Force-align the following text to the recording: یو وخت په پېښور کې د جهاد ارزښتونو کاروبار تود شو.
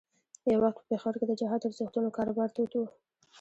یو 0.51 0.59
وخت 0.63 0.77
په 0.79 0.83
پېښور 0.89 1.13
کې 1.19 1.25
د 1.27 1.33
جهاد 1.41 1.61
ارزښتونو 1.69 2.09
کاروبار 2.17 2.49
تود 2.55 2.69
شو. 2.73 2.83